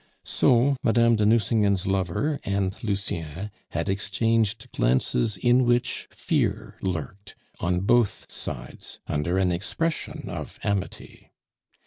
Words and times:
So 0.25 0.77
Madame 0.81 1.15
de 1.15 1.27
Nucingen's 1.27 1.85
lover 1.85 2.39
and 2.43 2.75
Lucien 2.83 3.51
had 3.69 3.87
exchanged 3.87 4.71
glances 4.71 5.37
in 5.37 5.63
which 5.63 6.07
fear 6.09 6.79
lurked, 6.81 7.35
on 7.59 7.81
both 7.81 8.25
sides, 8.27 8.97
under 9.05 9.37
an 9.37 9.51
expression 9.51 10.27
of 10.27 10.57
amity. 10.63 11.29